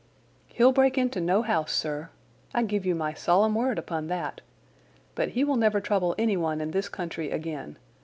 "He'll 0.47 0.71
break 0.71 0.97
into 0.97 1.21
no 1.21 1.43
house, 1.43 1.71
sir. 1.71 2.09
I 2.55 2.63
give 2.63 2.87
you 2.87 2.95
my 2.95 3.13
solemn 3.13 3.53
word 3.53 3.77
upon 3.77 4.07
that. 4.07 4.41
But 5.13 5.29
he 5.37 5.43
will 5.43 5.57
never 5.57 5.79
trouble 5.79 6.15
anyone 6.17 6.59
in 6.59 6.71
this 6.71 6.89
country 6.89 7.29
again. 7.29 7.77